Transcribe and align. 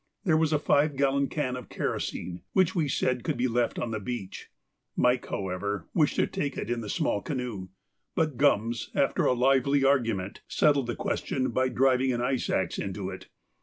There 0.23 0.35
was 0.35 0.51
a 0.51 0.57
five 0.57 0.95
gallon 0.95 1.27
can 1.27 1.55
of 1.55 1.69
kerosene 1.69 2.41
which 2.53 2.73
we 2.73 2.87
said 2.87 3.23
could 3.23 3.37
be 3.37 3.47
left 3.47 3.77
on 3.77 3.91
the 3.91 3.99
beach; 3.99 4.49
Mike, 4.95 5.27
however, 5.27 5.85
wished 5.93 6.15
to 6.15 6.25
take 6.25 6.57
it 6.57 6.71
in 6.71 6.81
the 6.81 6.89
small 6.89 7.21
canoe, 7.21 7.69
but 8.15 8.35
Gums, 8.35 8.89
after 8.95 9.27
a 9.27 9.33
lively 9.33 9.85
argument, 9.85 10.41
settled 10.47 10.87
the 10.87 10.95
question 10.95 11.51
by 11.51 11.69
driving 11.69 12.11
an 12.11 12.19
ice 12.23 12.49
axe 12.49 12.79
into 12.79 13.11
it. 13.11 13.27